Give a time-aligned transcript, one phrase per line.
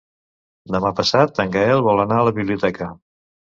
[0.75, 2.91] Demà passat en Gaël vol anar a la biblioteca.